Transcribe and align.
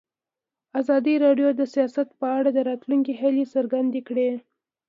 ازادي 0.79 1.15
راډیو 1.25 1.49
د 1.59 1.61
سیاست 1.73 2.07
په 2.19 2.27
اړه 2.37 2.49
د 2.53 2.59
راتلونکي 2.69 3.13
هیلې 3.21 3.45
څرګندې 3.55 4.01
کړې. 4.07 4.29